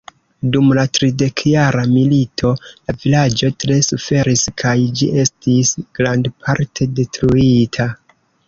Dum 0.53 0.69
la 0.77 0.83
tridekjara 0.97 1.83
milito 1.91 2.53
la 2.63 2.95
vilaĝo 3.03 3.51
tre 3.65 3.77
suferis 3.91 4.47
kaj 4.63 4.75
ĝi 5.03 5.13
estis 5.27 5.75
grandparte 6.01 6.93
detruita. 7.03 7.89